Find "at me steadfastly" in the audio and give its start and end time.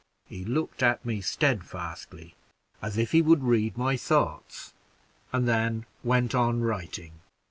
0.81-2.33